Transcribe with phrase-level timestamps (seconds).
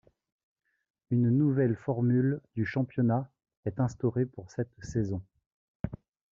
[1.11, 3.29] Une nouvelle formule du championnat
[3.65, 5.21] est instaurée pour cette saison.